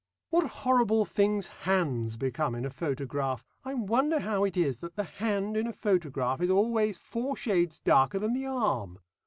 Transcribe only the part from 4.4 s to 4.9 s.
it is